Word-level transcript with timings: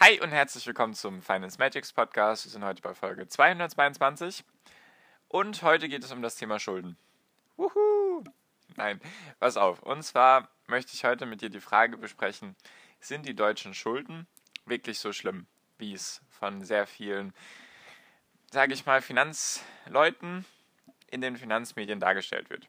Hi 0.00 0.20
und 0.20 0.30
herzlich 0.30 0.64
willkommen 0.64 0.94
zum 0.94 1.22
Finance 1.22 1.58
Magics 1.58 1.92
Podcast. 1.92 2.44
Wir 2.44 2.52
sind 2.52 2.64
heute 2.64 2.80
bei 2.80 2.94
Folge 2.94 3.26
222 3.26 4.44
und 5.26 5.60
heute 5.64 5.88
geht 5.88 6.04
es 6.04 6.12
um 6.12 6.22
das 6.22 6.36
Thema 6.36 6.60
Schulden. 6.60 6.96
Wuhu! 7.56 8.22
Nein, 8.76 9.00
pass 9.40 9.56
auf. 9.56 9.82
Und 9.82 10.04
zwar 10.04 10.50
möchte 10.68 10.92
ich 10.94 11.04
heute 11.04 11.26
mit 11.26 11.42
dir 11.42 11.50
die 11.50 11.58
Frage 11.58 11.96
besprechen, 11.96 12.54
sind 13.00 13.26
die 13.26 13.34
deutschen 13.34 13.74
Schulden 13.74 14.28
wirklich 14.66 15.00
so 15.00 15.12
schlimm, 15.12 15.46
wie 15.78 15.94
es 15.94 16.22
von 16.30 16.62
sehr 16.62 16.86
vielen, 16.86 17.34
sage 18.52 18.74
ich 18.74 18.86
mal, 18.86 19.02
Finanzleuten 19.02 20.44
in 21.10 21.22
den 21.22 21.36
Finanzmedien 21.36 21.98
dargestellt 21.98 22.50
wird? 22.50 22.68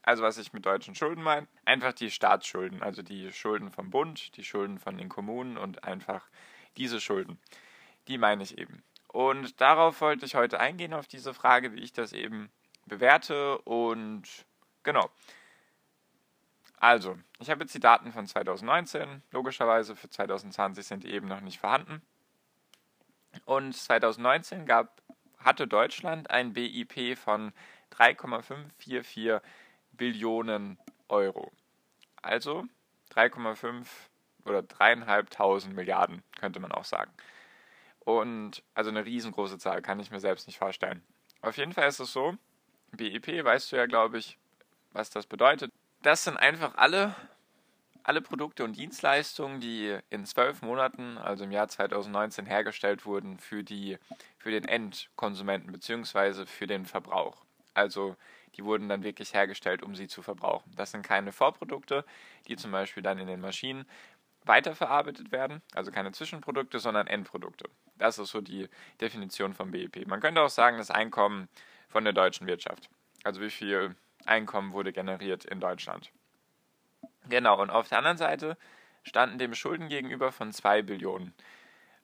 Also 0.00 0.22
was 0.22 0.38
ich 0.38 0.54
mit 0.54 0.64
deutschen 0.64 0.94
Schulden 0.94 1.22
meine, 1.22 1.46
einfach 1.66 1.92
die 1.92 2.10
Staatsschulden, 2.10 2.82
also 2.82 3.02
die 3.02 3.30
Schulden 3.32 3.70
vom 3.70 3.90
Bund, 3.90 4.34
die 4.38 4.44
Schulden 4.44 4.78
von 4.78 4.96
den 4.96 5.10
Kommunen 5.10 5.58
und 5.58 5.84
einfach 5.84 6.24
diese 6.76 7.00
Schulden. 7.00 7.38
Die 8.08 8.18
meine 8.18 8.42
ich 8.42 8.58
eben. 8.58 8.82
Und 9.08 9.60
darauf 9.60 10.00
wollte 10.00 10.24
ich 10.24 10.34
heute 10.34 10.60
eingehen, 10.60 10.94
auf 10.94 11.08
diese 11.08 11.34
Frage, 11.34 11.72
wie 11.72 11.80
ich 11.80 11.92
das 11.92 12.12
eben 12.12 12.50
bewerte. 12.86 13.58
Und 13.62 14.22
genau. 14.82 15.10
Also, 16.76 17.18
ich 17.38 17.50
habe 17.50 17.62
jetzt 17.62 17.74
die 17.74 17.80
Daten 17.80 18.12
von 18.12 18.26
2019. 18.26 19.22
Logischerweise 19.32 19.96
für 19.96 20.08
2020 20.08 20.86
sind 20.86 21.04
die 21.04 21.12
eben 21.12 21.28
noch 21.28 21.40
nicht 21.40 21.58
vorhanden. 21.58 22.02
Und 23.44 23.76
2019 23.76 24.64
gab, 24.66 25.02
hatte 25.38 25.66
Deutschland 25.66 26.30
ein 26.30 26.52
BIP 26.52 27.16
von 27.18 27.52
3,544 27.90 29.40
Billionen 29.92 30.78
Euro. 31.08 31.52
Also 32.22 32.64
3,5 33.12 33.86
oder 34.50 34.62
dreieinhalbtausend 34.62 35.74
Milliarden, 35.74 36.22
könnte 36.38 36.60
man 36.60 36.72
auch 36.72 36.84
sagen. 36.84 37.10
Und 38.00 38.62
also 38.74 38.90
eine 38.90 39.04
riesengroße 39.04 39.58
Zahl, 39.58 39.82
kann 39.82 40.00
ich 40.00 40.10
mir 40.10 40.20
selbst 40.20 40.46
nicht 40.46 40.58
vorstellen. 40.58 41.02
Auf 41.42 41.56
jeden 41.56 41.72
Fall 41.72 41.88
ist 41.88 42.00
es 42.00 42.12
so, 42.12 42.34
BIP, 42.92 43.44
weißt 43.44 43.72
du 43.72 43.76
ja, 43.76 43.86
glaube 43.86 44.18
ich, 44.18 44.38
was 44.92 45.10
das 45.10 45.26
bedeutet. 45.26 45.70
Das 46.02 46.24
sind 46.24 46.36
einfach 46.36 46.74
alle, 46.76 47.14
alle 48.02 48.20
Produkte 48.22 48.64
und 48.64 48.76
Dienstleistungen, 48.76 49.60
die 49.60 49.98
in 50.10 50.24
zwölf 50.24 50.62
Monaten, 50.62 51.18
also 51.18 51.44
im 51.44 51.52
Jahr 51.52 51.68
2019, 51.68 52.46
hergestellt 52.46 53.06
wurden 53.06 53.38
für, 53.38 53.62
die, 53.62 53.98
für 54.38 54.50
den 54.50 54.64
Endkonsumenten 54.64 55.72
bzw. 55.72 56.46
für 56.46 56.66
den 56.66 56.86
Verbrauch. 56.86 57.44
Also 57.74 58.16
die 58.56 58.64
wurden 58.64 58.88
dann 58.88 59.04
wirklich 59.04 59.34
hergestellt, 59.34 59.82
um 59.82 59.94
sie 59.94 60.08
zu 60.08 60.22
verbrauchen. 60.22 60.72
Das 60.76 60.90
sind 60.90 61.02
keine 61.02 61.32
Vorprodukte, 61.32 62.04
die 62.48 62.56
zum 62.56 62.72
Beispiel 62.72 63.02
dann 63.02 63.18
in 63.18 63.26
den 63.26 63.40
Maschinen 63.40 63.86
weiterverarbeitet 64.44 65.32
werden, 65.32 65.62
also 65.74 65.90
keine 65.90 66.12
Zwischenprodukte, 66.12 66.78
sondern 66.78 67.06
Endprodukte. 67.06 67.68
Das 67.96 68.18
ist 68.18 68.30
so 68.30 68.40
die 68.40 68.68
Definition 69.00 69.54
vom 69.54 69.70
BIP. 69.70 70.06
Man 70.06 70.20
könnte 70.20 70.40
auch 70.40 70.50
sagen, 70.50 70.78
das 70.78 70.90
Einkommen 70.90 71.48
von 71.88 72.04
der 72.04 72.12
deutschen 72.12 72.46
Wirtschaft. 72.46 72.88
Also 73.24 73.40
wie 73.40 73.50
viel 73.50 73.94
Einkommen 74.24 74.72
wurde 74.72 74.92
generiert 74.92 75.44
in 75.44 75.60
Deutschland. 75.60 76.10
Genau, 77.28 77.60
und 77.60 77.70
auf 77.70 77.88
der 77.88 77.98
anderen 77.98 78.16
Seite 78.16 78.56
standen 79.02 79.38
dem 79.38 79.54
Schulden 79.54 79.88
gegenüber 79.88 80.32
von 80.32 80.52
2 80.52 80.82
Billionen 80.82 81.34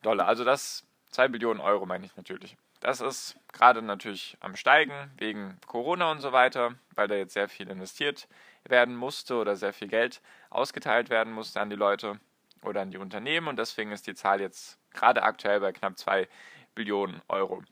Dollar. 0.03 0.29
Also 0.29 0.45
das 0.45 0.85
2 1.11 1.29
Billionen 1.29 1.61
Euro 1.61 1.87
meine 1.87 2.05
ich 2.05 2.17
natürlich. 2.17 2.57
Das 2.81 3.01
ist 3.01 3.37
gerade 3.53 3.81
natürlich 3.81 4.37
am 4.41 4.55
Steigen 4.55 5.11
wegen 5.17 5.59
Corona 5.67 6.11
und 6.11 6.21
so 6.21 6.33
weiter, 6.33 6.75
weil 6.95 7.09
da 7.09 7.15
jetzt 7.15 7.33
sehr 7.33 7.49
viel 7.49 7.69
investiert 7.71 8.29
werden 8.69 8.97
musste 8.97 9.37
oder 9.37 9.57
sehr 9.57 9.73
viel 9.73 9.89
Geld 9.89 10.21
ausgeteilt 10.51 11.11
werden 11.11 11.33
musste 11.33 11.61
an 11.61 11.71
die 11.71 11.77
Leute 11.77 12.21
oder 12.63 12.83
an 12.83 12.91
die 12.91 12.99
Unternehmen 12.99 13.49
und 13.49 13.59
deswegen 13.59 13.93
ist 13.93 14.07
die 14.07 14.15
Zahl 14.15 14.41
jetzt 14.41 14.79
gerade 14.93 15.23
aktuell 15.23 15.61
bei 15.61 15.73
knapp 15.73 15.99
2 15.99 16.29
Billionen 16.75 17.23
Euro. 17.29 17.63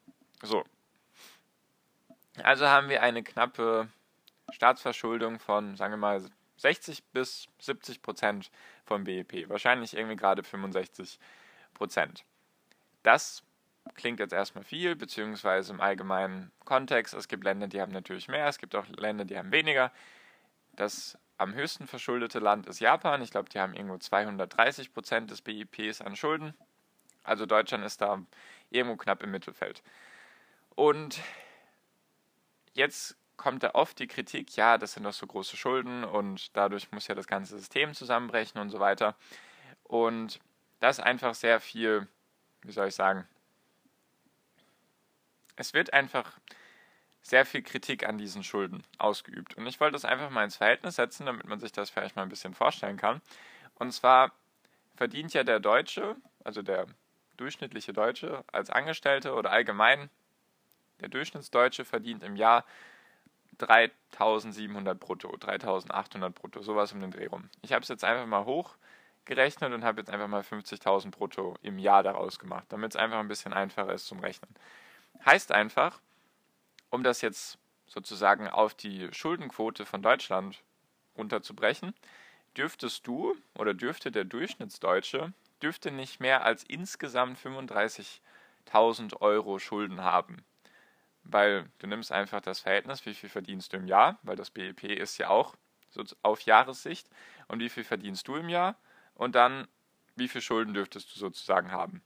So. 0.42 0.64
Also 2.42 2.66
haben 2.66 2.88
wir 2.88 3.02
eine 3.02 3.22
knappe 3.22 3.88
Staatsverschuldung 4.50 5.38
von, 5.38 5.76
sagen 5.76 5.92
wir 5.92 5.98
mal, 5.98 6.22
60 6.56 7.04
bis 7.12 7.48
70 7.60 8.02
Prozent 8.02 8.50
vom 8.84 9.04
BIP. 9.04 9.48
Wahrscheinlich 9.48 9.96
irgendwie 9.96 10.16
gerade 10.16 10.42
65 10.42 11.18
Prozent. 11.74 12.24
Das 13.02 13.42
klingt 13.94 14.20
jetzt 14.20 14.32
erstmal 14.32 14.64
viel, 14.64 14.96
beziehungsweise 14.96 15.72
im 15.72 15.80
allgemeinen 15.80 16.50
Kontext. 16.64 17.14
Es 17.14 17.28
gibt 17.28 17.44
Länder, 17.44 17.68
die 17.68 17.80
haben 17.80 17.92
natürlich 17.92 18.28
mehr, 18.28 18.48
es 18.48 18.58
gibt 18.58 18.74
auch 18.74 18.86
Länder, 18.88 19.24
die 19.24 19.36
haben 19.36 19.52
weniger. 19.52 19.92
Das 20.76 21.18
am 21.36 21.54
höchsten 21.54 21.86
verschuldete 21.86 22.38
Land 22.38 22.66
ist 22.66 22.80
Japan. 22.80 23.22
Ich 23.22 23.30
glaube, 23.30 23.48
die 23.48 23.58
haben 23.58 23.74
irgendwo 23.74 23.98
230 23.98 24.92
Prozent 24.92 25.30
des 25.30 25.42
BIPs 25.42 26.00
an 26.00 26.16
Schulden. 26.16 26.54
Also 27.22 27.46
Deutschland 27.46 27.84
ist 27.84 28.00
da 28.00 28.22
irgendwo 28.70 28.96
knapp 28.96 29.22
im 29.22 29.30
Mittelfeld. 29.30 29.82
Und 30.74 31.20
jetzt 32.74 33.16
kommt 33.36 33.62
da 33.62 33.70
oft 33.74 33.98
die 33.98 34.06
Kritik, 34.06 34.56
ja, 34.56 34.78
das 34.78 34.92
sind 34.92 35.04
doch 35.04 35.12
so 35.12 35.26
große 35.26 35.56
Schulden 35.56 36.04
und 36.04 36.56
dadurch 36.56 36.92
muss 36.92 37.08
ja 37.08 37.14
das 37.14 37.26
ganze 37.26 37.58
System 37.58 37.94
zusammenbrechen 37.94 38.60
und 38.60 38.70
so 38.70 38.78
weiter. 38.80 39.16
Und 39.82 40.38
das 40.80 41.00
einfach 41.00 41.34
sehr 41.34 41.60
viel, 41.60 42.06
wie 42.62 42.72
soll 42.72 42.88
ich 42.88 42.94
sagen, 42.94 43.26
es 45.56 45.74
wird 45.74 45.92
einfach 45.92 46.38
sehr 47.24 47.46
viel 47.46 47.62
Kritik 47.62 48.06
an 48.06 48.18
diesen 48.18 48.44
Schulden 48.44 48.84
ausgeübt. 48.98 49.56
Und 49.56 49.66
ich 49.66 49.80
wollte 49.80 49.94
das 49.94 50.04
einfach 50.04 50.28
mal 50.28 50.44
ins 50.44 50.56
Verhältnis 50.56 50.96
setzen, 50.96 51.24
damit 51.24 51.46
man 51.48 51.58
sich 51.58 51.72
das 51.72 51.88
vielleicht 51.88 52.16
mal 52.16 52.22
ein 52.22 52.28
bisschen 52.28 52.52
vorstellen 52.52 52.98
kann. 52.98 53.22
Und 53.76 53.92
zwar 53.92 54.30
verdient 54.94 55.32
ja 55.32 55.42
der 55.42 55.58
Deutsche, 55.58 56.16
also 56.44 56.60
der 56.60 56.86
durchschnittliche 57.38 57.94
Deutsche 57.94 58.44
als 58.52 58.68
Angestellte 58.68 59.32
oder 59.32 59.50
allgemein 59.50 60.10
der 61.00 61.08
Durchschnittsdeutsche 61.08 61.86
verdient 61.86 62.22
im 62.22 62.36
Jahr 62.36 62.64
3700 63.56 65.00
brutto, 65.00 65.34
3800 65.34 66.34
brutto, 66.34 66.62
sowas 66.62 66.92
um 66.92 67.00
den 67.00 67.10
Dreh 67.10 67.26
rum. 67.26 67.48
Ich 67.62 67.72
habe 67.72 67.82
es 67.82 67.88
jetzt 67.88 68.04
einfach 68.04 68.26
mal 68.26 68.44
hochgerechnet 68.44 69.72
und 69.72 69.82
habe 69.82 70.00
jetzt 70.00 70.10
einfach 70.10 70.28
mal 70.28 70.42
50.000 70.42 71.10
brutto 71.10 71.56
im 71.62 71.78
Jahr 71.78 72.02
daraus 72.02 72.38
gemacht, 72.38 72.66
damit 72.68 72.92
es 72.92 72.96
einfach 72.96 73.18
ein 73.18 73.28
bisschen 73.28 73.54
einfacher 73.54 73.94
ist 73.94 74.06
zum 74.06 74.20
Rechnen. 74.20 74.54
Heißt 75.24 75.52
einfach, 75.52 76.00
um 76.94 77.02
das 77.02 77.20
jetzt 77.20 77.58
sozusagen 77.86 78.48
auf 78.48 78.72
die 78.72 79.08
Schuldenquote 79.12 79.84
von 79.84 80.00
Deutschland 80.00 80.62
runterzubrechen, 81.18 81.92
dürftest 82.56 83.06
du 83.06 83.36
oder 83.58 83.74
dürfte 83.74 84.12
der 84.12 84.24
Durchschnittsdeutsche 84.24 85.32
dürfte 85.60 85.90
nicht 85.90 86.20
mehr 86.20 86.44
als 86.44 86.62
insgesamt 86.62 87.38
35.000 87.38 89.20
Euro 89.20 89.58
Schulden 89.58 90.02
haben. 90.02 90.44
Weil 91.24 91.68
du 91.78 91.86
nimmst 91.86 92.12
einfach 92.12 92.40
das 92.40 92.60
Verhältnis, 92.60 93.04
wie 93.06 93.14
viel 93.14 93.28
verdienst 93.28 93.72
du 93.72 93.78
im 93.78 93.86
Jahr, 93.86 94.18
weil 94.22 94.36
das 94.36 94.50
BIP 94.50 94.84
ist 94.84 95.18
ja 95.18 95.30
auch 95.30 95.56
auf 96.22 96.40
Jahressicht, 96.42 97.08
und 97.48 97.60
wie 97.60 97.68
viel 97.68 97.84
verdienst 97.84 98.28
du 98.28 98.36
im 98.36 98.48
Jahr 98.48 98.76
und 99.14 99.34
dann 99.34 99.66
wie 100.16 100.28
viel 100.28 100.40
Schulden 100.40 100.74
dürftest 100.74 101.14
du 101.14 101.18
sozusagen 101.18 101.72
haben. 101.72 102.02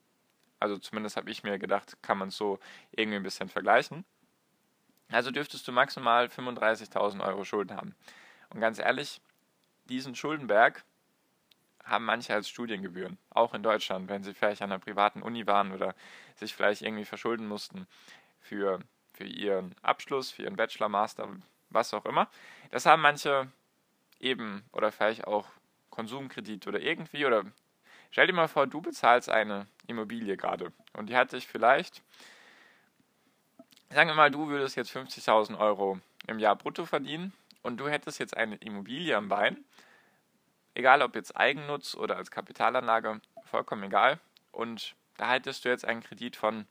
Also 0.60 0.78
zumindest 0.78 1.16
habe 1.16 1.30
ich 1.30 1.42
mir 1.42 1.58
gedacht, 1.58 1.96
kann 2.02 2.18
man 2.18 2.28
es 2.28 2.36
so 2.36 2.58
irgendwie 2.90 3.16
ein 3.16 3.22
bisschen 3.22 3.48
vergleichen. 3.48 4.04
Also 5.10 5.30
dürftest 5.30 5.66
du 5.66 5.72
maximal 5.72 6.26
35.000 6.26 7.24
Euro 7.26 7.44
Schulden 7.44 7.76
haben. 7.76 7.94
Und 8.50 8.60
ganz 8.60 8.78
ehrlich, 8.78 9.20
diesen 9.88 10.14
Schuldenberg 10.14 10.84
haben 11.84 12.04
manche 12.04 12.34
als 12.34 12.48
Studiengebühren, 12.48 13.16
auch 13.30 13.54
in 13.54 13.62
Deutschland, 13.62 14.08
wenn 14.08 14.22
sie 14.22 14.34
vielleicht 14.34 14.60
an 14.60 14.70
einer 14.70 14.78
privaten 14.78 15.22
Uni 15.22 15.46
waren 15.46 15.72
oder 15.72 15.94
sich 16.36 16.54
vielleicht 16.54 16.82
irgendwie 16.82 17.06
verschulden 17.06 17.48
mussten 17.48 17.86
für, 18.40 18.80
für 19.14 19.24
ihren 19.24 19.74
Abschluss, 19.82 20.30
für 20.30 20.42
ihren 20.42 20.56
Bachelor, 20.56 20.88
Master, 20.90 21.28
was 21.70 21.94
auch 21.94 22.04
immer. 22.04 22.28
Das 22.70 22.84
haben 22.84 23.02
manche 23.02 23.50
eben 24.20 24.64
oder 24.72 24.92
vielleicht 24.92 25.26
auch 25.26 25.46
Konsumkredit 25.90 26.66
oder 26.66 26.80
irgendwie 26.80 27.24
oder 27.24 27.44
stell 28.10 28.26
dir 28.26 28.32
mal 28.32 28.48
vor, 28.48 28.66
du 28.66 28.80
bezahlst 28.80 29.30
eine 29.30 29.66
Immobilie 29.86 30.36
gerade 30.36 30.72
und 30.92 31.08
die 31.08 31.16
hat 31.16 31.32
dich 31.32 31.46
vielleicht 31.46 32.02
Sagen 33.90 34.10
wir 34.10 34.14
mal, 34.14 34.30
du 34.30 34.48
würdest 34.48 34.76
jetzt 34.76 34.94
50.000 34.94 35.58
Euro 35.58 35.98
im 36.26 36.38
Jahr 36.38 36.56
brutto 36.56 36.84
verdienen 36.84 37.32
und 37.62 37.78
du 37.78 37.88
hättest 37.88 38.18
jetzt 38.18 38.36
eine 38.36 38.56
Immobilie 38.56 39.16
am 39.16 39.30
Bein, 39.30 39.64
egal 40.74 41.00
ob 41.00 41.14
jetzt 41.14 41.34
Eigennutz 41.36 41.94
oder 41.94 42.16
als 42.16 42.30
Kapitalanlage, 42.30 43.20
vollkommen 43.44 43.84
egal. 43.84 44.20
und 44.52 44.94
da 45.16 45.32
hättest 45.32 45.64
du 45.64 45.70
jetzt 45.70 45.84
einen 45.84 46.02
Kredit 46.02 46.36
von 46.36 46.66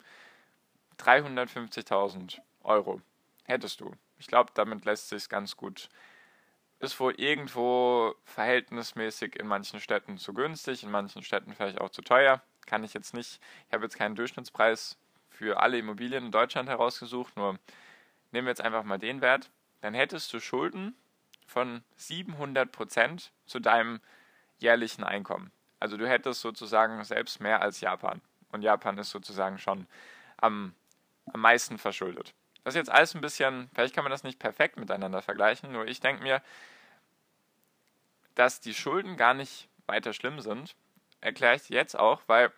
350.000 0.98 2.40
Euro. 2.62 3.02
Hättest 3.44 3.80
du. 3.80 3.92
Ich 4.18 4.26
glaube, 4.26 4.52
damit 4.54 4.84
lässt 4.84 5.08
sich 5.08 5.28
ganz 5.28 5.56
gut. 5.56 5.88
Ist 6.80 6.98
wohl 6.98 7.14
irgendwo 7.20 8.14
verhältnismäßig 8.24 9.36
in 9.36 9.46
manchen 9.46 9.80
Städten 9.80 10.18
zu 10.18 10.32
günstig, 10.32 10.82
in 10.82 10.90
manchen 10.90 11.22
Städten 11.22 11.52
vielleicht 11.54 11.80
auch 11.80 11.90
zu 11.90 12.02
teuer. 12.02 12.40
Kann 12.66 12.84
ich 12.84 12.94
jetzt 12.94 13.12
nicht. 13.12 13.40
Ich 13.66 13.74
habe 13.74 13.84
jetzt 13.84 13.96
keinen 13.96 14.14
Durchschnittspreis 14.14 14.96
für 15.38 15.60
alle 15.60 15.78
Immobilien 15.78 16.26
in 16.26 16.32
Deutschland 16.32 16.68
herausgesucht, 16.68 17.36
nur 17.36 17.58
nehmen 18.32 18.46
wir 18.46 18.50
jetzt 18.50 18.60
einfach 18.60 18.82
mal 18.82 18.98
den 18.98 19.20
Wert. 19.20 19.50
Dann 19.80 19.94
hättest 19.94 20.32
du 20.32 20.40
Schulden 20.40 20.96
von 21.46 21.84
700 21.94 22.72
Prozent 22.72 23.30
zu 23.46 23.60
deinem 23.60 24.00
jährlichen 24.58 25.04
Einkommen. 25.04 25.52
Also 25.78 25.96
du 25.96 26.08
hättest 26.08 26.40
sozusagen 26.40 27.02
selbst 27.04 27.40
mehr 27.40 27.62
als 27.62 27.80
Japan. 27.80 28.20
Und 28.50 28.62
Japan 28.62 28.98
ist 28.98 29.10
sozusagen 29.10 29.58
schon 29.58 29.86
am, 30.38 30.74
am 31.32 31.40
meisten 31.40 31.78
verschuldet. 31.78 32.34
Das 32.64 32.74
ist 32.74 32.78
jetzt 32.78 32.90
alles 32.90 33.14
ein 33.14 33.20
bisschen, 33.20 33.70
vielleicht 33.72 33.94
kann 33.94 34.02
man 34.02 34.10
das 34.10 34.24
nicht 34.24 34.40
perfekt 34.40 34.76
miteinander 34.76 35.22
vergleichen, 35.22 35.70
nur 35.70 35.86
ich 35.86 36.00
denke 36.00 36.24
mir, 36.24 36.42
dass 38.34 38.60
die 38.60 38.74
Schulden 38.74 39.16
gar 39.16 39.34
nicht 39.34 39.68
weiter 39.86 40.12
schlimm 40.12 40.40
sind, 40.40 40.74
erkläre 41.20 41.54
ich 41.54 41.68
jetzt 41.68 41.96
auch, 41.96 42.22
weil 42.26 42.52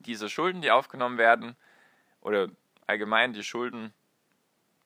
diese 0.00 0.28
Schulden, 0.28 0.62
die 0.62 0.70
aufgenommen 0.70 1.18
werden, 1.18 1.56
oder 2.20 2.48
allgemein 2.86 3.32
die 3.32 3.44
Schulden, 3.44 3.92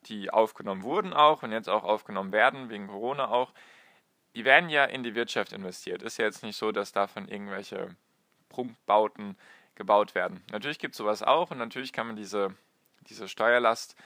die 0.06 0.31
aufgenommen 0.31 0.82
wurden 0.82 1.12
auch 1.12 1.43
und 1.43 1.52
jetzt 1.52 1.69
auch 1.69 1.84
aufgenommen 1.84 2.32
werden, 2.32 2.69
wegen 2.69 2.88
Corona 2.88 3.28
auch, 3.28 3.52
die 4.34 4.44
werden 4.44 4.70
ja 4.70 4.84
in 4.84 5.02
die 5.02 5.14
Wirtschaft 5.14 5.52
investiert. 5.52 6.02
Ist 6.02 6.19
ja 6.19 6.25
jetzt 6.25 6.43
nicht 6.43 6.56
so, 6.56 6.72
dass 6.72 6.93
davon 6.93 7.28
irgendwelche 7.28 7.94
Prunkbauten 8.49 9.37
gebaut 9.75 10.14
werden. 10.14 10.43
Natürlich 10.50 10.78
gibt 10.78 10.94
es 10.94 10.99
sowas 10.99 11.22
auch 11.22 11.50
und 11.50 11.58
natürlich 11.58 11.93
kann 11.93 12.06
man 12.06 12.16
diese, 12.16 12.55
diese 13.08 13.28
Steuerlast 13.28 13.96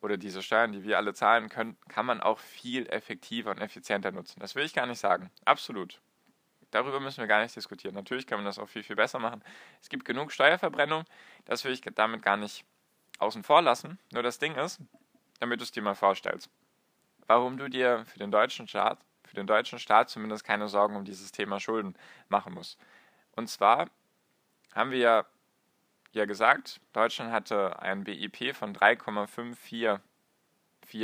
oder 0.00 0.16
diese 0.16 0.42
Steuern, 0.42 0.72
die 0.72 0.84
wir 0.84 0.96
alle 0.96 1.12
zahlen 1.14 1.48
können, 1.48 1.76
kann 1.88 2.06
man 2.06 2.20
auch 2.20 2.38
viel 2.38 2.86
effektiver 2.88 3.50
und 3.50 3.58
effizienter 3.58 4.12
nutzen. 4.12 4.40
Das 4.40 4.54
will 4.54 4.64
ich 4.64 4.74
gar 4.74 4.86
nicht 4.86 4.98
sagen. 4.98 5.30
Absolut. 5.44 6.00
Darüber 6.70 7.00
müssen 7.00 7.18
wir 7.18 7.26
gar 7.26 7.42
nicht 7.42 7.54
diskutieren. 7.56 7.94
Natürlich 7.94 8.26
kann 8.26 8.38
man 8.38 8.46
das 8.46 8.58
auch 8.58 8.68
viel, 8.68 8.82
viel 8.82 8.96
besser 8.96 9.18
machen. 9.18 9.42
Es 9.80 9.88
gibt 9.88 10.04
genug 10.04 10.32
Steuerverbrennung. 10.32 11.04
Das 11.44 11.64
will 11.64 11.72
ich 11.72 11.80
damit 11.80 12.22
gar 12.22 12.36
nicht 12.36 12.64
außen 13.18 13.42
vor 13.42 13.62
lassen. 13.62 13.98
Nur 14.12 14.22
das 14.22 14.38
Ding 14.38 14.54
ist, 14.54 14.80
damit 15.40 15.60
du 15.60 15.64
es 15.64 15.72
dir 15.72 15.82
mal 15.82 15.94
vorstellst, 15.94 16.48
warum 17.26 17.56
du 17.58 17.68
dir 17.68 18.04
für 18.06 18.18
den 18.18 18.30
deutschen 18.30 18.68
Staat 18.68 18.98
für 19.30 19.36
den 19.36 19.46
deutschen 19.46 19.78
Staat 19.78 20.10
zumindest 20.10 20.44
keine 20.44 20.68
Sorgen 20.68 20.96
um 20.96 21.04
dieses 21.04 21.30
Thema 21.30 21.60
Schulden 21.60 21.94
machen 22.28 22.52
muss. 22.52 22.76
Und 23.36 23.48
zwar 23.48 23.88
haben 24.74 24.90
wir 24.90 24.98
ja, 24.98 25.24
ja 26.10 26.24
gesagt, 26.24 26.80
Deutschland 26.92 27.30
hatte 27.30 27.80
ein 27.80 28.02
BIP 28.02 28.56
von 28.56 28.74
3,544 28.74 30.00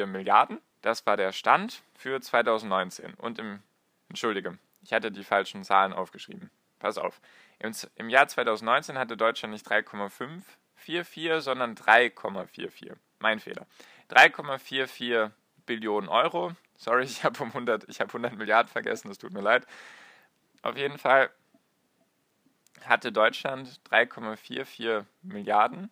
Milliarden. 0.07 0.61
Das 0.83 1.07
war 1.07 1.17
der 1.17 1.31
Stand 1.31 1.85
für 1.95 2.21
2019. 2.21 3.15
Und 3.15 3.39
im, 3.39 3.63
entschuldige, 4.09 4.59
ich 4.87 4.93
hatte 4.93 5.11
die 5.11 5.25
falschen 5.25 5.65
Zahlen 5.65 5.93
aufgeschrieben. 5.93 6.49
Pass 6.79 6.97
auf. 6.97 7.21
Im, 7.59 7.73
im 7.97 8.09
Jahr 8.09 8.29
2019 8.29 8.97
hatte 8.97 9.17
Deutschland 9.17 9.53
nicht 9.53 9.69
3,544, 9.69 11.43
sondern 11.43 11.75
3,44. 11.75 12.95
Mein 13.19 13.41
Fehler. 13.41 13.67
3,44 14.11 15.33
Billionen 15.67 16.09
Euro. 16.09 16.53
Sorry, 16.77 17.03
ich 17.03 17.25
habe 17.25 17.43
um 17.43 17.49
100, 17.49 17.89
ich 17.89 18.01
habe 18.01 18.11
100 18.11 18.35
Milliarden 18.35 18.71
vergessen, 18.71 19.09
das 19.09 19.19
tut 19.19 19.33
mir 19.33 19.41
leid. 19.41 19.67
Auf 20.63 20.77
jeden 20.77 20.99
Fall 20.99 21.31
hatte 22.85 23.11
Deutschland 23.11 23.81
3,44 23.91 25.05
Milliarden, 25.23 25.91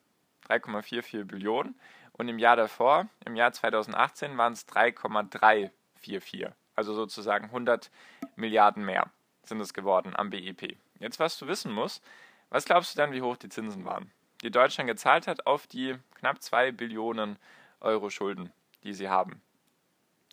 3,44 0.48 1.24
Billionen 1.24 1.74
und 2.12 2.28
im 2.28 2.38
Jahr 2.38 2.54
davor, 2.54 3.08
im 3.24 3.34
Jahr 3.34 3.52
2018, 3.52 4.38
waren 4.38 4.52
es 4.52 4.66
3,344. 4.66 6.52
Also 6.74 6.94
sozusagen 6.94 7.46
100 7.46 7.90
Milliarden 8.36 8.84
mehr 8.84 9.10
sind 9.42 9.60
es 9.60 9.74
geworden 9.74 10.14
am 10.16 10.30
BIP. 10.30 10.76
Jetzt, 10.98 11.18
was 11.18 11.38
du 11.38 11.46
wissen 11.46 11.72
musst, 11.72 12.02
was 12.50 12.64
glaubst 12.64 12.94
du 12.94 12.98
dann, 12.98 13.12
wie 13.12 13.22
hoch 13.22 13.36
die 13.36 13.48
Zinsen 13.48 13.84
waren, 13.84 14.10
die 14.42 14.50
Deutschland 14.50 14.88
gezahlt 14.88 15.26
hat 15.26 15.46
auf 15.46 15.66
die 15.66 15.96
knapp 16.18 16.42
2 16.42 16.72
Billionen 16.72 17.38
Euro 17.80 18.10
Schulden, 18.10 18.52
die 18.82 18.92
sie 18.92 19.08
haben? 19.08 19.42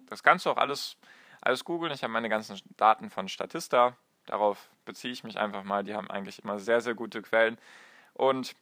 Das 0.07 0.23
kannst 0.23 0.45
du 0.45 0.49
auch 0.49 0.57
alles, 0.57 0.97
alles 1.41 1.63
googeln. 1.63 1.93
Ich 1.93 2.03
habe 2.03 2.13
meine 2.13 2.29
ganzen 2.29 2.59
Daten 2.77 3.09
von 3.09 3.27
Statista. 3.27 3.95
Darauf 4.25 4.69
beziehe 4.85 5.13
ich 5.13 5.23
mich 5.23 5.39
einfach 5.39 5.63
mal. 5.63 5.83
Die 5.83 5.95
haben 5.95 6.09
eigentlich 6.09 6.43
immer 6.43 6.59
sehr, 6.59 6.81
sehr 6.81 6.93
gute 6.95 7.21
Quellen. 7.21 7.57
Und 8.13 8.55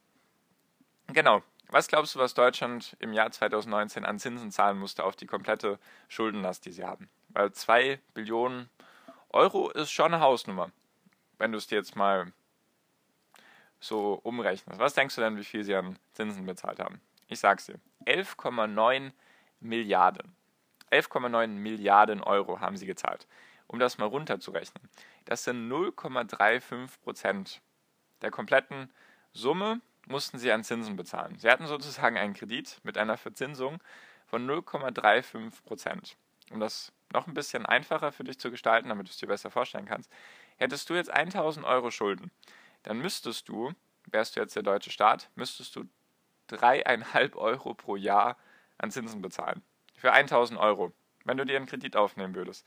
genau, 1.07 1.43
was 1.69 1.87
glaubst 1.87 2.15
du, 2.15 2.19
was 2.19 2.33
Deutschland 2.33 2.95
im 2.99 3.13
Jahr 3.13 3.31
2019 3.31 4.05
an 4.05 4.19
Zinsen 4.19 4.51
zahlen 4.51 4.79
musste 4.79 5.03
auf 5.03 5.15
die 5.15 5.27
komplette 5.27 5.79
Schuldenlast, 6.07 6.65
die 6.65 6.71
sie 6.71 6.85
haben? 6.85 7.09
Weil 7.29 7.51
2 7.51 7.99
Billionen 8.13 8.69
Euro 9.29 9.69
ist 9.69 9.91
schon 9.91 10.13
eine 10.13 10.23
Hausnummer, 10.23 10.71
wenn 11.37 11.51
du 11.51 11.57
es 11.57 11.67
dir 11.67 11.77
jetzt 11.77 11.95
mal 11.95 12.31
so 13.79 14.19
umrechnest. 14.23 14.79
Was 14.79 14.93
denkst 14.93 15.15
du 15.15 15.21
denn, 15.21 15.37
wie 15.37 15.43
viel 15.43 15.63
sie 15.63 15.75
an 15.75 15.97
Zinsen 16.13 16.45
bezahlt 16.45 16.79
haben? 16.79 16.99
Ich 17.27 17.39
sag's 17.39 17.67
dir. 17.67 17.79
11,9 18.05 19.11
Milliarden. 19.59 20.35
11,9 20.91 21.47
Milliarden 21.47 22.21
Euro 22.23 22.59
haben 22.59 22.77
sie 22.77 22.87
gezahlt. 22.87 23.27
Um 23.67 23.77
das 23.77 23.99
mal 23.99 24.07
runterzurechnen. 24.07 24.89
Das 25.25 25.43
sind 25.43 25.71
0,35 25.71 26.99
Prozent 27.03 27.61
der 28.21 28.31
kompletten 28.31 28.91
Summe 29.31 29.79
mussten 30.07 30.39
sie 30.39 30.51
an 30.51 30.63
Zinsen 30.63 30.95
bezahlen. 30.95 31.37
Sie 31.37 31.49
hatten 31.49 31.67
sozusagen 31.67 32.17
einen 32.17 32.33
Kredit 32.33 32.79
mit 32.83 32.97
einer 32.97 33.17
Verzinsung 33.17 33.79
von 34.25 34.49
0,35 34.49 35.63
Prozent. 35.63 36.17
Um 36.51 36.59
das 36.59 36.91
noch 37.13 37.27
ein 37.27 37.33
bisschen 37.33 37.65
einfacher 37.65 38.11
für 38.11 38.23
dich 38.23 38.39
zu 38.39 38.51
gestalten, 38.51 38.89
damit 38.89 39.07
du 39.07 39.11
es 39.11 39.17
dir 39.17 39.27
besser 39.27 39.51
vorstellen 39.51 39.85
kannst, 39.85 40.11
hättest 40.57 40.89
du 40.89 40.95
jetzt 40.95 41.11
1000 41.11 41.65
Euro 41.65 41.91
Schulden, 41.91 42.31
dann 42.83 42.99
müsstest 42.99 43.49
du, 43.49 43.73
wärst 44.05 44.35
du 44.35 44.39
jetzt 44.39 44.55
der 44.55 44.63
deutsche 44.63 44.91
Staat, 44.91 45.29
müsstest 45.35 45.75
du 45.75 45.85
3,5 46.49 47.35
Euro 47.35 47.73
pro 47.73 47.95
Jahr 47.95 48.37
an 48.77 48.91
Zinsen 48.91 49.21
bezahlen 49.21 49.63
für 49.99 50.13
1000 50.13 50.59
Euro, 50.59 50.93
wenn 51.25 51.37
du 51.37 51.45
dir 51.45 51.57
einen 51.57 51.65
Kredit 51.65 51.95
aufnehmen 51.95 52.33
würdest, 52.33 52.65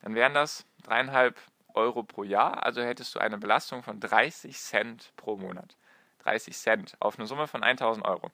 dann 0.00 0.14
wären 0.14 0.34
das 0.34 0.66
dreieinhalb 0.82 1.38
Euro 1.74 2.02
pro 2.02 2.24
Jahr, 2.24 2.66
also 2.66 2.82
hättest 2.82 3.14
du 3.14 3.20
eine 3.20 3.38
Belastung 3.38 3.82
von 3.82 4.00
30 4.00 4.58
Cent 4.58 5.12
pro 5.16 5.36
Monat. 5.36 5.76
30 6.18 6.56
Cent 6.56 6.96
auf 7.00 7.18
eine 7.18 7.26
Summe 7.26 7.46
von 7.46 7.62
1000 7.62 8.04
Euro. 8.04 8.30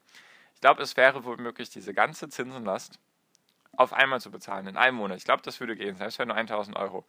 Ich 0.55 0.61
glaube, 0.61 0.81
es 0.83 0.97
wäre 0.97 1.23
wohl 1.23 1.37
möglich, 1.37 1.69
diese 1.69 1.93
ganze 1.93 2.27
Zinsenlast 2.27 2.99
auf 3.79 3.93
einmal 3.93 4.19
zu 4.19 4.29
bezahlen, 4.29 4.67
in 4.67 4.75
einem 4.75 4.97
Monat. 4.97 5.17
Ich 5.17 5.23
glaube, 5.23 5.41
das 5.41 5.61
würde 5.61 5.77
gehen, 5.77 5.95
selbst 5.95 6.19
wenn 6.19 6.27
du 6.27 6.35
1000 6.35 6.75
Euro 6.75 7.05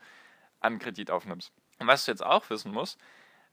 an 0.60 0.78
Kredit 0.78 1.10
aufnimmst. 1.10 1.52
Und 1.80 1.88
was 1.88 2.04
du 2.04 2.12
jetzt 2.12 2.24
auch 2.24 2.48
wissen 2.48 2.70
musst, 2.70 3.00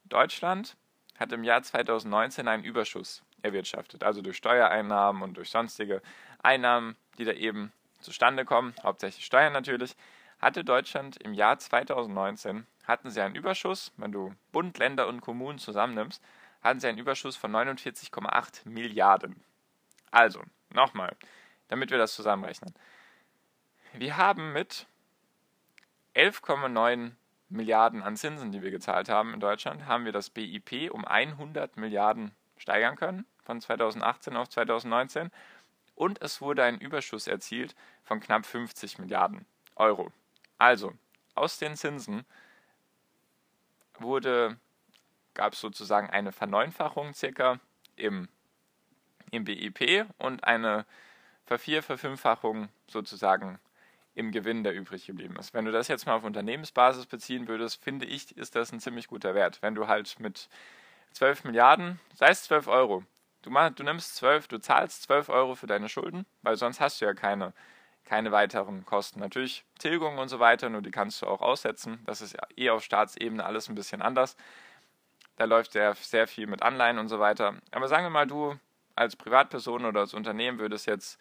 Deutschland 0.06 0.78
hat 1.18 1.32
im 1.32 1.44
Jahr 1.44 1.64
2019 1.64 2.48
einen 2.48 2.64
Überschuss 2.64 3.24
erwirtschaftet, 3.42 4.04
also 4.04 4.22
durch 4.22 4.38
Steuereinnahmen 4.38 5.24
und 5.24 5.36
durch 5.36 5.50
sonstige 5.50 6.04
Einnahmen, 6.44 6.96
die 7.18 7.26
da 7.26 7.32
eben 7.32 7.72
zustande 8.02 8.46
kommen, 8.46 8.76
hauptsächlich 8.84 9.26
Steuern 9.26 9.54
natürlich, 9.54 9.96
hatte 10.40 10.64
Deutschland 10.64 11.18
im 11.18 11.34
Jahr 11.34 11.58
2019, 11.58 12.68
hatten 12.86 13.10
sie 13.10 13.22
einen 13.22 13.36
Überschuss, 13.36 13.92
wenn 13.98 14.12
du 14.12 14.32
Bund, 14.52 14.78
Länder 14.78 15.08
und 15.08 15.22
Kommunen 15.22 15.58
zusammennimmst, 15.58 16.22
hatten 16.62 16.80
sie 16.80 16.88
einen 16.88 17.00
Überschuss 17.00 17.36
von 17.36 17.52
49,8 17.52 18.70
Milliarden. 18.70 19.44
Also, 20.12 20.44
nochmal, 20.70 21.16
damit 21.68 21.90
wir 21.90 21.98
das 21.98 22.14
zusammenrechnen. 22.14 22.76
Wir 24.00 24.16
haben 24.16 24.54
mit 24.54 24.86
11,9 26.14 27.14
Milliarden 27.50 28.04
an 28.04 28.16
Zinsen, 28.16 28.52
die 28.52 28.62
wir 28.62 28.70
gezahlt 28.70 29.10
haben 29.10 29.34
in 29.34 29.40
Deutschland, 29.40 29.88
haben 29.88 30.06
wir 30.06 30.12
das 30.12 30.30
BIP 30.30 30.92
um 30.92 31.04
100 31.04 31.78
Milliarden 31.78 32.32
steigern 32.58 32.96
können, 32.96 33.26
von 33.42 33.60
2018 33.60 34.36
auf 34.36 34.50
2019 34.50 35.32
und 35.96 36.22
es 36.22 36.42
wurde 36.42 36.64
ein 36.64 36.80
Überschuss 36.80 37.26
erzielt 37.26 37.76
von 38.04 38.20
knapp 38.20 38.46
50 38.46 39.00
Milliarden 39.00 39.48
Euro. 39.76 40.12
Also, 40.60 40.94
aus 41.34 41.58
den 41.58 41.76
Zinsen 41.76 42.24
wurde, 43.98 44.60
gab 45.34 45.54
es 45.54 45.60
sozusagen 45.60 46.12
eine 46.12 46.32
Verneunfachung 46.32 47.16
circa 47.16 47.60
im, 47.96 48.28
im 49.32 49.44
BIP 49.44 50.06
und 50.20 50.44
eine 50.44 50.86
Vervier-, 51.48 51.82
Verfünffachung 51.82 52.70
sozusagen 52.88 53.58
im 54.18 54.32
Gewinn, 54.32 54.64
der 54.64 54.74
übrig 54.74 55.06
geblieben 55.06 55.36
ist. 55.38 55.54
Wenn 55.54 55.66
du 55.66 55.72
das 55.72 55.88
jetzt 55.88 56.06
mal 56.06 56.16
auf 56.16 56.24
Unternehmensbasis 56.24 57.06
beziehen 57.06 57.48
würdest, 57.48 57.84
finde 57.84 58.06
ich, 58.06 58.36
ist 58.38 58.56
das 58.56 58.72
ein 58.72 58.80
ziemlich 58.80 59.08
guter 59.08 59.36
Wert. 59.36 59.62
Wenn 59.62 59.76
du 59.76 59.88
halt 59.88 60.20
mit 60.20 60.50
12 61.14 61.44
Milliarden, 61.44 62.00
sei 62.14 62.30
es 62.30 62.44
12 62.44 62.68
Euro, 62.68 63.04
Du, 63.48 63.54
mach, 63.54 63.70
du 63.70 63.84
nimmst 63.84 64.18
12, 64.18 64.50
du 64.50 64.58
zahlst 64.58 65.04
12 65.04 65.30
Euro 65.30 65.56
für 65.56 65.68
deine 65.68 65.88
Schulden, 65.88 66.26
weil 66.42 66.58
sonst 66.58 66.82
hast 66.82 67.00
du 67.00 67.06
ja 67.06 67.14
keine, 67.14 67.54
keine 68.04 68.34
weiteren 68.34 68.86
Kosten. 68.86 69.22
Natürlich 69.22 69.64
Tilgung 69.80 70.18
und 70.18 70.28
so 70.28 70.42
weiter, 70.42 70.68
nur 70.70 70.82
die 70.82 70.92
kannst 70.92 71.22
du 71.22 71.28
auch 71.28 71.40
aussetzen. 71.40 72.00
Das 72.06 72.22
ist 72.22 72.34
ja 72.34 72.42
eh 72.58 72.70
auf 72.72 72.84
Staatsebene 72.84 73.46
alles 73.46 73.70
ein 73.70 73.76
bisschen 73.76 74.02
anders. 74.02 74.36
Da 75.38 75.46
läuft 75.46 75.72
sehr, 75.72 75.94
sehr 75.96 76.28
viel 76.28 76.46
mit 76.48 76.62
Anleihen 76.62 76.98
und 76.98 77.08
so 77.08 77.20
weiter. 77.20 77.56
Aber 77.72 77.88
sagen 77.88 78.06
wir 78.06 78.10
mal, 78.10 78.28
du 78.28 78.60
als 78.96 79.16
Privatperson 79.16 79.86
oder 79.86 80.02
als 80.02 80.14
Unternehmen 80.14 80.60
würdest 80.60 80.88
jetzt 80.88 81.18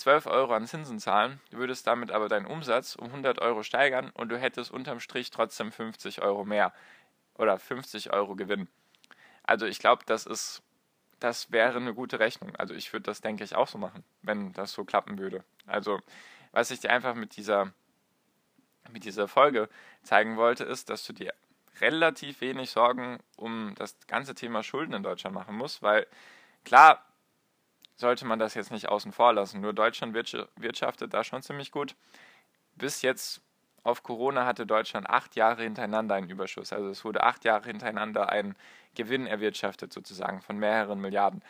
12 0.00 0.26
Euro 0.26 0.54
an 0.54 0.66
Zinsen 0.66 0.98
zahlen, 0.98 1.40
du 1.50 1.58
würdest 1.58 1.86
damit 1.86 2.10
aber 2.10 2.30
deinen 2.30 2.46
Umsatz 2.46 2.96
um 2.96 3.08
100 3.08 3.38
Euro 3.40 3.62
steigern 3.62 4.10
und 4.14 4.30
du 4.30 4.38
hättest 4.38 4.70
unterm 4.70 4.98
Strich 4.98 5.30
trotzdem 5.30 5.70
50 5.70 6.22
Euro 6.22 6.46
mehr 6.46 6.72
oder 7.34 7.58
50 7.58 8.10
Euro 8.10 8.34
Gewinn. 8.34 8.68
Also 9.42 9.66
ich 9.66 9.78
glaube, 9.78 10.04
das 10.06 10.24
ist, 10.24 10.62
das 11.18 11.52
wäre 11.52 11.76
eine 11.76 11.92
gute 11.92 12.18
Rechnung. 12.18 12.56
Also 12.56 12.72
ich 12.72 12.94
würde 12.94 13.04
das, 13.04 13.20
denke 13.20 13.44
ich, 13.44 13.54
auch 13.54 13.68
so 13.68 13.76
machen, 13.76 14.02
wenn 14.22 14.54
das 14.54 14.72
so 14.72 14.84
klappen 14.84 15.18
würde. 15.18 15.44
Also 15.66 16.00
was 16.52 16.70
ich 16.70 16.80
dir 16.80 16.90
einfach 16.90 17.14
mit 17.14 17.36
dieser, 17.36 17.70
mit 18.90 19.04
dieser 19.04 19.28
Folge 19.28 19.68
zeigen 20.02 20.38
wollte, 20.38 20.64
ist, 20.64 20.88
dass 20.88 21.06
du 21.06 21.12
dir 21.12 21.34
relativ 21.82 22.40
wenig 22.40 22.70
Sorgen 22.70 23.18
um 23.36 23.74
das 23.76 23.96
ganze 24.06 24.34
Thema 24.34 24.62
Schulden 24.62 24.94
in 24.94 25.02
Deutschland 25.02 25.34
machen 25.34 25.56
musst, 25.56 25.82
weil 25.82 26.06
klar 26.64 27.04
sollte 28.00 28.26
man 28.26 28.38
das 28.38 28.54
jetzt 28.54 28.70
nicht 28.70 28.88
außen 28.88 29.12
vor 29.12 29.32
lassen. 29.34 29.60
Nur 29.60 29.72
Deutschland 29.74 30.14
wirtschaftet 30.14 31.12
da 31.14 31.22
schon 31.22 31.42
ziemlich 31.42 31.70
gut. 31.70 31.94
Bis 32.74 33.02
jetzt 33.02 33.42
auf 33.82 34.02
Corona 34.02 34.46
hatte 34.46 34.66
Deutschland 34.66 35.08
acht 35.08 35.36
Jahre 35.36 35.62
hintereinander 35.62 36.14
einen 36.14 36.30
Überschuss. 36.30 36.72
Also 36.72 36.88
es 36.88 37.04
wurde 37.04 37.22
acht 37.22 37.44
Jahre 37.44 37.66
hintereinander 37.66 38.30
ein 38.30 38.56
Gewinn 38.94 39.26
erwirtschaftet, 39.26 39.92
sozusagen, 39.92 40.40
von 40.40 40.58
mehreren 40.58 41.00
Milliarden. 41.00 41.42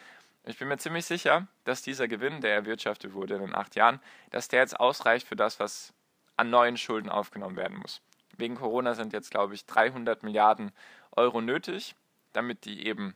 Ich 0.45 0.59
bin 0.59 0.69
mir 0.69 0.79
ziemlich 0.79 1.07
sicher, 1.07 1.47
dass 1.65 1.83
dieser 1.83 2.09
Gewinn, 2.09 2.41
der 2.41 2.55
erwirtschaftet 2.55 3.15
wurde 3.15 3.35
in 3.35 3.43
den 3.43 3.55
acht 3.55 3.77
Jahren, 3.77 4.01
dass 4.31 4.49
der 4.49 4.61
jetzt 4.61 4.79
ausreicht 4.79 5.29
für 5.29 5.37
das, 5.37 5.61
was 5.61 5.93
an 6.37 6.51
neuen 6.51 6.77
Schulden 6.77 7.11
aufgenommen 7.11 7.57
werden 7.57 7.79
muss. 7.79 8.01
Wegen 8.37 8.57
Corona 8.57 8.95
sind 8.95 9.13
jetzt, 9.13 9.31
glaube 9.31 9.55
ich, 9.55 9.67
300 9.67 10.23
Milliarden 10.23 10.73
Euro 11.13 11.41
nötig, 11.41 11.95
damit 12.33 12.65
die 12.65 12.87
eben 12.87 13.15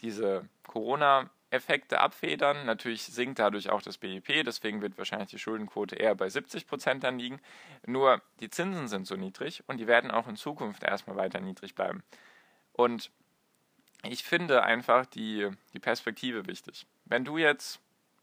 diese 0.00 0.48
Corona-Effekte 1.50 2.00
abfedern. 2.00 2.64
Natürlich 2.66 3.02
sinkt 3.02 3.38
dadurch 3.38 3.70
auch 3.70 3.82
das 3.82 3.98
BIP, 3.98 4.44
deswegen 4.44 4.80
wird 4.82 4.96
wahrscheinlich 4.98 5.30
die 5.30 5.38
Schuldenquote 5.38 5.96
eher 5.96 6.14
bei 6.14 6.28
70 6.28 6.66
Prozent 6.66 7.04
dann 7.04 7.18
liegen. 7.18 7.40
Nur 7.86 8.22
die 8.40 8.50
Zinsen 8.50 8.88
sind 8.88 9.06
so 9.06 9.16
niedrig 9.16 9.62
und 9.66 9.78
die 9.78 9.86
werden 9.86 10.10
auch 10.10 10.28
in 10.28 10.36
Zukunft 10.36 10.82
erstmal 10.82 11.16
weiter 11.16 11.40
niedrig 11.40 11.74
bleiben. 11.74 12.02
Und 12.72 13.10
ich 14.02 14.22
finde 14.22 14.62
einfach 14.62 15.06
die, 15.06 15.50
die 15.74 15.80
Perspektive 15.80 16.46
wichtig. 16.46 16.86
Wenn 17.04 17.24
du 17.24 17.36
jetzt, 17.36 17.80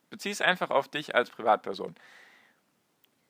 beziehst 0.10 0.42
einfach 0.42 0.72
auf 0.72 0.88
dich 0.88 1.14
als 1.14 1.30
Privatperson, 1.30 1.96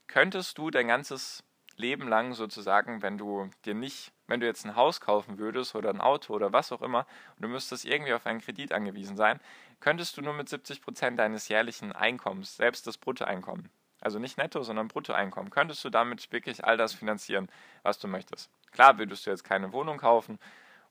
könntest 0.08 0.58
du 0.58 0.70
dein 0.70 0.88
ganzes 0.88 1.44
Leben 1.76 2.08
lang 2.08 2.34
sozusagen, 2.34 3.02
wenn 3.02 3.18
du 3.18 3.50
dir 3.66 3.74
nicht, 3.74 4.12
wenn 4.28 4.40
du 4.40 4.46
jetzt 4.46 4.66
ein 4.66 4.76
Haus 4.76 5.02
kaufen 5.02 5.38
würdest 5.38 5.76
oder 5.76 5.90
ein 5.90 6.02
Auto 6.02 6.34
oder 6.34 6.54
was 6.54 6.72
auch 6.72 6.82
immer 6.82 7.06
und 7.36 7.44
du 7.44 7.48
müsstest 7.48 7.86
irgendwie 7.86 8.14
auf 8.14 8.26
einen 8.26 8.42
Kredit 8.42 8.72
angewiesen 8.72 9.18
sein, 9.18 9.40
könntest 9.80 10.18
du 10.18 10.22
nur 10.22 10.34
mit 10.34 10.50
70 10.50 10.82
Prozent 10.82 11.20
deines 11.20 11.48
jährlichen 11.48 11.92
Einkommens, 11.92 12.58
selbst 12.58 12.88
das 12.88 12.98
Bruttoeinkommen, 12.98 13.70
also 14.02 14.20
nicht 14.20 14.38
Netto, 14.38 14.64
sondern 14.64 14.88
Bruttoeinkommen, 14.88 15.50
könntest 15.50 15.84
du 15.84 15.90
damit 15.90 16.32
wirklich 16.32 16.66
all 16.66 16.78
das 16.78 16.94
finanzieren, 16.94 17.50
was 17.84 18.00
du 18.00 18.08
möchtest. 18.08 18.50
Klar 18.72 18.98
würdest 19.00 19.26
du 19.26 19.30
jetzt 19.30 19.44
keine 19.44 19.72
Wohnung 19.72 19.98
kaufen 19.98 20.40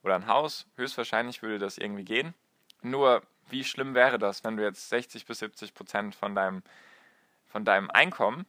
oder 0.03 0.15
ein 0.15 0.27
Haus, 0.27 0.65
höchstwahrscheinlich 0.75 1.41
würde 1.41 1.59
das 1.59 1.77
irgendwie 1.77 2.05
gehen. 2.05 2.33
Nur, 2.81 3.21
wie 3.49 3.63
schlimm 3.63 3.93
wäre 3.93 4.19
das, 4.19 4.43
wenn 4.43 4.57
du 4.57 4.63
jetzt 4.63 4.89
60 4.89 5.25
bis 5.25 5.39
70 5.39 5.73
Prozent 5.73 6.15
von 6.15 6.35
deinem, 6.35 6.63
von 7.47 7.65
deinem 7.65 7.89
Einkommen, 7.89 8.45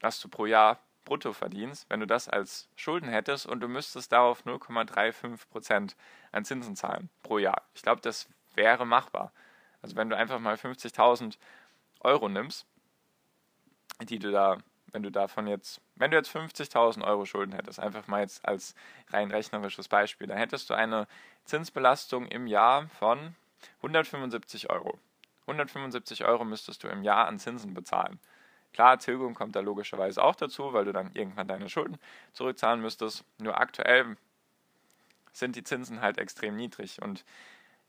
was 0.00 0.20
du 0.20 0.28
pro 0.28 0.46
Jahr 0.46 0.78
brutto 1.04 1.32
verdienst, 1.32 1.86
wenn 1.88 2.00
du 2.00 2.06
das 2.06 2.28
als 2.28 2.68
Schulden 2.76 3.08
hättest 3.08 3.46
und 3.46 3.60
du 3.60 3.68
müsstest 3.68 4.12
darauf 4.12 4.44
0,35 4.44 5.48
Prozent 5.48 5.96
an 6.32 6.44
Zinsen 6.44 6.76
zahlen 6.76 7.10
pro 7.22 7.38
Jahr. 7.38 7.62
Ich 7.74 7.82
glaube, 7.82 8.00
das 8.00 8.28
wäre 8.54 8.86
machbar. 8.86 9.32
Also 9.82 9.96
wenn 9.96 10.08
du 10.08 10.16
einfach 10.16 10.38
mal 10.38 10.54
50.000 10.54 11.36
Euro 12.00 12.28
nimmst, 12.28 12.66
die 14.02 14.18
du 14.18 14.30
da, 14.30 14.58
wenn 14.92 15.02
du 15.02 15.10
davon 15.10 15.46
jetzt, 15.46 15.80
wenn 15.96 16.10
du 16.10 16.16
jetzt 16.16 16.34
50.000 16.34 17.04
Euro 17.04 17.24
Schulden 17.26 17.52
hättest, 17.52 17.80
einfach 17.80 18.06
mal 18.06 18.20
jetzt 18.20 18.46
als 18.46 18.74
rein 19.10 19.30
rechnerisches 19.30 19.88
Beispiel, 19.88 20.26
dann 20.26 20.38
hättest 20.38 20.70
du 20.70 20.74
eine 20.74 21.06
Zinsbelastung 21.44 22.26
im 22.26 22.46
Jahr 22.46 22.88
von 22.98 23.36
175 23.78 24.70
Euro. 24.70 24.98
175 25.42 26.24
Euro 26.24 26.44
müsstest 26.44 26.82
du 26.84 26.88
im 26.88 27.02
Jahr 27.02 27.26
an 27.26 27.38
Zinsen 27.38 27.74
bezahlen. 27.74 28.18
Klar, 28.74 28.98
Tilgung 28.98 29.34
kommt 29.34 29.54
da 29.54 29.60
logischerweise 29.60 30.22
auch 30.22 30.34
dazu, 30.34 30.72
weil 30.72 30.84
du 30.84 30.92
dann 30.92 31.12
irgendwann 31.14 31.46
deine 31.46 31.70
Schulden 31.70 31.96
zurückzahlen 32.32 32.80
müsstest. 32.80 33.24
Nur 33.38 33.58
aktuell 33.58 34.16
sind 35.32 35.54
die 35.54 35.62
Zinsen 35.62 36.00
halt 36.00 36.18
extrem 36.18 36.56
niedrig 36.56 37.00
und 37.00 37.24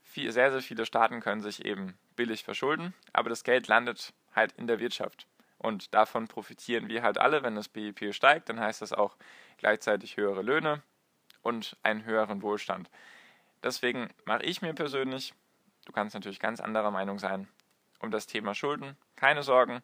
viel, 0.04 0.30
sehr, 0.30 0.52
sehr 0.52 0.62
viele 0.62 0.86
Staaten 0.86 1.20
können 1.20 1.42
sich 1.42 1.64
eben 1.64 1.98
billig 2.14 2.44
verschulden, 2.44 2.94
aber 3.12 3.28
das 3.28 3.42
Geld 3.42 3.66
landet 3.66 4.14
halt 4.32 4.52
in 4.52 4.68
der 4.68 4.78
Wirtschaft. 4.78 5.26
Und 5.58 5.92
davon 5.92 6.28
profitieren 6.28 6.88
wir 6.88 7.02
halt 7.02 7.18
alle. 7.18 7.42
Wenn 7.42 7.56
das 7.56 7.68
BIP 7.68 8.14
steigt, 8.14 8.48
dann 8.48 8.60
heißt 8.60 8.80
das 8.80 8.92
auch 8.92 9.16
gleichzeitig 9.58 10.16
höhere 10.16 10.42
Löhne 10.42 10.82
und 11.42 11.76
einen 11.82 12.04
höheren 12.04 12.42
Wohlstand. 12.42 12.88
Deswegen 13.64 14.08
mache 14.24 14.44
ich 14.44 14.62
mir 14.62 14.74
persönlich, 14.74 15.34
du 15.84 15.92
kannst 15.92 16.14
natürlich 16.14 16.38
ganz 16.38 16.60
anderer 16.60 16.92
Meinung 16.92 17.18
sein, 17.18 17.48
um 17.98 18.12
das 18.12 18.28
Thema 18.28 18.54
Schulden 18.54 18.96
keine 19.16 19.42
Sorgen. 19.42 19.82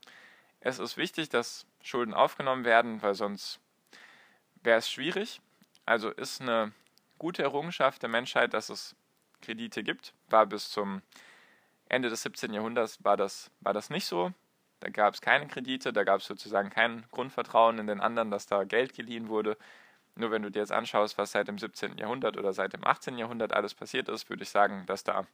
Es 0.64 0.78
ist 0.78 0.96
wichtig, 0.96 1.28
dass 1.28 1.66
Schulden 1.82 2.14
aufgenommen 2.14 2.64
werden, 2.64 3.02
weil 3.02 3.14
sonst 3.14 3.58
wäre 4.62 4.78
es 4.78 4.88
schwierig. 4.88 5.40
Also 5.84 6.10
ist 6.10 6.40
eine 6.40 6.72
gute 7.18 7.42
Errungenschaft 7.42 8.00
der 8.02 8.08
Menschheit, 8.08 8.54
dass 8.54 8.68
es 8.68 8.94
Kredite 9.40 9.82
gibt. 9.82 10.14
War 10.28 10.46
bis 10.46 10.70
zum 10.70 11.02
Ende 11.88 12.10
des 12.10 12.22
17. 12.22 12.54
Jahrhunderts 12.54 13.02
war 13.02 13.16
das, 13.16 13.50
war 13.60 13.72
das 13.72 13.90
nicht 13.90 14.06
so. 14.06 14.32
Da 14.78 14.88
gab 14.90 15.14
es 15.14 15.20
keine 15.20 15.48
Kredite, 15.48 15.92
da 15.92 16.04
gab 16.04 16.20
es 16.20 16.26
sozusagen 16.26 16.70
kein 16.70 17.04
Grundvertrauen 17.10 17.78
in 17.78 17.88
den 17.88 18.00
anderen, 18.00 18.30
dass 18.30 18.46
da 18.46 18.62
Geld 18.62 18.94
geliehen 18.94 19.28
wurde. 19.28 19.56
Nur 20.14 20.30
wenn 20.30 20.42
du 20.42 20.50
dir 20.50 20.60
jetzt 20.60 20.72
anschaust, 20.72 21.18
was 21.18 21.32
seit 21.32 21.48
dem 21.48 21.58
17. 21.58 21.98
Jahrhundert 21.98 22.36
oder 22.36 22.52
seit 22.52 22.72
dem 22.72 22.84
18. 22.84 23.18
Jahrhundert 23.18 23.52
alles 23.52 23.74
passiert 23.74 24.08
ist, 24.08 24.30
würde 24.30 24.44
ich 24.44 24.50
sagen, 24.50 24.84
dass 24.86 25.02
da 25.02 25.26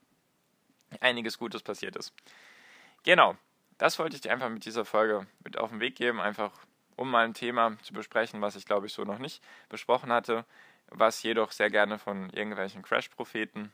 einiges 1.00 1.36
Gutes 1.36 1.62
passiert 1.62 1.96
ist. 1.96 2.14
Genau, 3.02 3.36
das 3.78 3.98
wollte 3.98 4.16
ich 4.16 4.22
dir 4.22 4.32
einfach 4.32 4.50
mit 4.50 4.64
dieser 4.64 4.84
Folge 4.84 5.26
mit 5.44 5.58
auf 5.58 5.70
den 5.70 5.80
Weg 5.80 5.96
geben, 5.96 6.20
einfach 6.20 6.52
um 6.96 7.10
mal 7.10 7.24
ein 7.24 7.34
Thema 7.34 7.76
zu 7.82 7.92
besprechen, 7.92 8.42
was 8.42 8.56
ich 8.56 8.66
glaube 8.66 8.86
ich 8.86 8.92
so 8.92 9.04
noch 9.04 9.18
nicht 9.18 9.42
besprochen 9.68 10.12
hatte, 10.12 10.44
was 10.90 11.22
jedoch 11.22 11.52
sehr 11.52 11.70
gerne 11.70 11.98
von 11.98 12.30
irgendwelchen 12.30 12.82
Crash-Propheten 12.82 13.72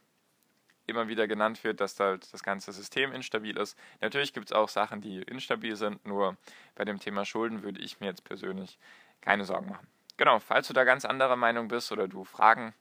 immer 0.87 1.09
wieder 1.09 1.27
genannt 1.27 1.65
wird, 1.65 1.81
dass 1.81 1.99
halt 1.99 2.33
das 2.33 2.43
ganze 2.43 2.73
System 2.73 3.13
instabil 3.13 3.57
ist. 3.57 3.79
Natürlich 4.01 4.35
gibt 4.35 4.51
es 4.51 4.53
auch 4.53 4.69
Sachen, 4.69 5.01
die 5.01 5.23
instabil 5.23 5.77
sind, 5.77 6.05
nur 6.07 6.37
bei 6.75 6.85
dem 6.85 6.99
Thema 7.01 7.25
Schulden 7.25 7.63
würde 7.63 7.81
ich 7.81 8.01
mir 8.01 8.07
jetzt 8.07 8.25
persönlich 8.25 8.79
keine 9.23 9.45
Sorgen 9.45 9.71
machen. 9.71 9.87
Genau, 10.17 10.39
falls 10.39 10.69
du 10.69 10.75
da 10.75 10.85
ganz 10.85 11.05
anderer 11.05 11.37
Meinung 11.37 11.69
bist 11.69 11.91
oder 11.91 12.07
du 12.07 12.25
Fragen 12.25 12.75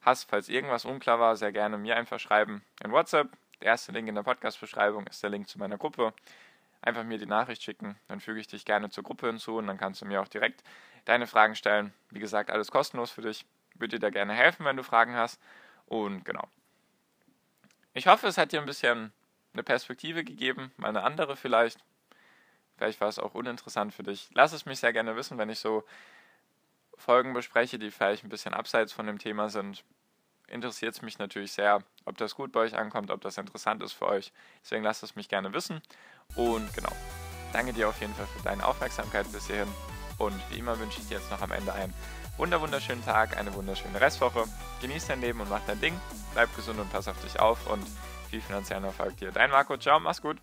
hast, 0.00 0.28
falls 0.28 0.48
irgendwas 0.48 0.84
unklar 0.84 1.20
war, 1.20 1.36
sehr 1.36 1.52
gerne 1.52 1.78
mir 1.78 1.96
einfach 1.96 2.18
schreiben 2.18 2.64
in 2.82 2.90
WhatsApp. 2.90 3.28
Der 3.60 3.68
erste 3.68 3.92
Link 3.92 4.08
in 4.08 4.14
der 4.14 4.22
Podcast-Beschreibung 4.22 5.06
ist 5.06 5.22
der 5.22 5.30
Link 5.30 5.48
zu 5.48 5.58
meiner 5.58 5.78
Gruppe 5.78 6.12
einfach 6.82 7.04
mir 7.04 7.18
die 7.18 7.26
Nachricht 7.26 7.62
schicken. 7.62 7.96
Dann 8.08 8.20
füge 8.20 8.40
ich 8.40 8.48
dich 8.48 8.64
gerne 8.64 8.90
zur 8.90 9.04
Gruppe 9.04 9.28
hinzu 9.28 9.56
und 9.56 9.66
dann 9.66 9.78
kannst 9.78 10.02
du 10.02 10.06
mir 10.06 10.20
auch 10.20 10.28
direkt 10.28 10.62
deine 11.04 11.26
Fragen 11.26 11.54
stellen. 11.54 11.92
Wie 12.10 12.18
gesagt, 12.18 12.50
alles 12.50 12.70
kostenlos 12.70 13.10
für 13.10 13.22
dich. 13.22 13.46
Würde 13.74 13.96
dir 13.96 14.00
da 14.00 14.10
gerne 14.10 14.34
helfen, 14.34 14.66
wenn 14.66 14.76
du 14.76 14.82
Fragen 14.82 15.14
hast. 15.14 15.40
Und 15.86 16.24
genau. 16.24 16.46
Ich 17.94 18.06
hoffe, 18.06 18.26
es 18.26 18.38
hat 18.38 18.52
dir 18.52 18.60
ein 18.60 18.66
bisschen 18.66 19.12
eine 19.52 19.62
Perspektive 19.62 20.24
gegeben, 20.24 20.72
mal 20.76 20.88
eine 20.88 21.02
andere 21.02 21.36
vielleicht. 21.36 21.78
Vielleicht 22.76 23.00
war 23.00 23.08
es 23.08 23.18
auch 23.18 23.34
uninteressant 23.34 23.94
für 23.94 24.02
dich. 24.02 24.28
Lass 24.34 24.52
es 24.52 24.66
mich 24.66 24.80
sehr 24.80 24.92
gerne 24.92 25.14
wissen, 25.14 25.38
wenn 25.38 25.50
ich 25.50 25.58
so 25.58 25.84
Folgen 26.96 27.32
bespreche, 27.32 27.78
die 27.78 27.90
vielleicht 27.90 28.24
ein 28.24 28.28
bisschen 28.28 28.54
abseits 28.54 28.92
von 28.92 29.06
dem 29.06 29.18
Thema 29.18 29.48
sind 29.48 29.84
interessiert 30.52 30.94
es 30.94 31.02
mich 31.02 31.18
natürlich 31.18 31.52
sehr, 31.52 31.82
ob 32.04 32.16
das 32.18 32.34
gut 32.34 32.52
bei 32.52 32.60
euch 32.60 32.76
ankommt, 32.76 33.10
ob 33.10 33.20
das 33.20 33.38
interessant 33.38 33.82
ist 33.82 33.92
für 33.92 34.06
euch. 34.06 34.32
Deswegen 34.62 34.84
lasst 34.84 35.02
es 35.02 35.16
mich 35.16 35.28
gerne 35.28 35.52
wissen. 35.52 35.82
Und 36.36 36.72
genau, 36.74 36.92
danke 37.52 37.72
dir 37.72 37.88
auf 37.88 38.00
jeden 38.00 38.14
Fall 38.14 38.26
für 38.26 38.42
deine 38.42 38.64
Aufmerksamkeit 38.66 39.30
bis 39.32 39.46
hierhin. 39.46 39.72
Und 40.18 40.34
wie 40.50 40.58
immer 40.58 40.78
wünsche 40.78 41.00
ich 41.00 41.08
dir 41.08 41.18
jetzt 41.18 41.30
noch 41.30 41.40
am 41.40 41.52
Ende 41.52 41.72
einen 41.72 41.94
wunderschönen 42.38 43.04
Tag, 43.04 43.36
eine 43.36 43.52
wunderschöne 43.54 44.00
Restwoche. 44.00 44.44
Genieß 44.80 45.06
dein 45.06 45.20
Leben 45.20 45.40
und 45.40 45.50
mach 45.50 45.64
dein 45.66 45.80
Ding. 45.80 45.98
Bleib 46.34 46.54
gesund 46.54 46.78
und 46.78 46.90
pass 46.92 47.08
auf 47.08 47.20
dich 47.22 47.40
auf 47.40 47.66
und 47.66 47.84
viel 48.30 48.40
finanziellen 48.40 48.84
Erfolg 48.84 49.16
dir. 49.16 49.32
Dein 49.32 49.50
Marco, 49.50 49.76
ciao, 49.76 50.00
mach's 50.00 50.22
gut. 50.22 50.38